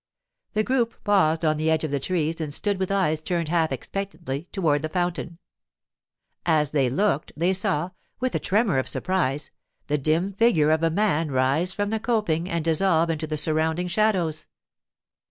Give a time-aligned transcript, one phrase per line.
[0.53, 3.71] The group paused on the edge of the trees and stood with eyes turned half
[3.71, 5.37] expectantly toward the fountain.
[6.43, 9.51] As they looked, they saw, with a tremor of surprise,
[9.85, 13.87] the dim figure of a man rise from the coping and dissolve into the surrounding
[13.87, 14.47] shadows.